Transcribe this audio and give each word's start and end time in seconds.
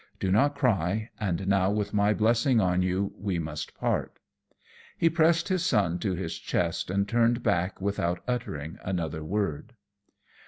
Do 0.19 0.31
not 0.31 0.55
cry; 0.55 1.11
and 1.19 1.47
now, 1.47 1.69
with 1.69 1.93
my 1.93 2.11
blessing 2.11 2.59
on 2.59 2.81
you, 2.81 3.13
we 3.19 3.37
must 3.37 3.77
part." 3.77 4.17
He 4.97 5.11
pressed 5.11 5.49
his 5.49 5.63
son 5.63 5.99
to 5.99 6.15
his 6.15 6.39
breast, 6.39 6.89
and 6.89 7.07
turned 7.07 7.43
back 7.43 7.79
without 7.79 8.23
uttering 8.27 8.79
another 8.83 9.23
word. 9.23 9.73